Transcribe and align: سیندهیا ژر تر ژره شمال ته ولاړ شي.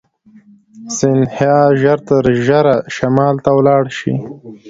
سیندهیا 0.97 1.57
ژر 1.81 1.99
تر 2.07 2.25
ژره 2.45 2.75
شمال 2.95 3.35
ته 3.43 3.51
ولاړ 3.57 3.83
شي. 3.97 4.13